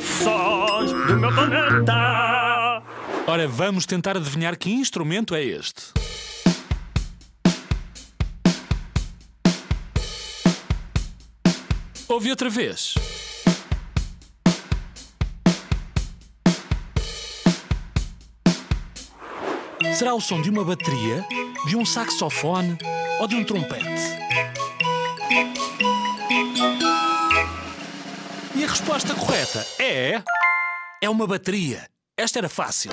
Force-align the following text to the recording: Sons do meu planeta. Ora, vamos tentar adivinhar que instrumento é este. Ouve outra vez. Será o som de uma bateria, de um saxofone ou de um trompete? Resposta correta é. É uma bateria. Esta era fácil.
Sons 0.00 0.92
do 0.92 1.16
meu 1.16 1.34
planeta. 1.34 2.82
Ora, 3.26 3.46
vamos 3.46 3.84
tentar 3.84 4.16
adivinhar 4.16 4.56
que 4.56 4.70
instrumento 4.70 5.34
é 5.34 5.44
este. 5.44 5.92
Ouve 12.08 12.30
outra 12.30 12.48
vez. 12.48 12.94
Será 19.94 20.14
o 20.14 20.20
som 20.20 20.40
de 20.40 20.48
uma 20.48 20.64
bateria, 20.64 21.22
de 21.66 21.76
um 21.76 21.84
saxofone 21.84 22.78
ou 23.20 23.28
de 23.28 23.36
um 23.36 23.44
trompete? 23.44 23.84
Resposta 28.70 29.14
correta 29.14 29.66
é. 29.80 30.22
É 31.02 31.10
uma 31.10 31.26
bateria. 31.26 31.88
Esta 32.16 32.38
era 32.38 32.48
fácil. 32.48 32.92